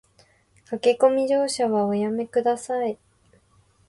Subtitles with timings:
[0.67, 2.97] 駆け込み乗車はおやめ下さい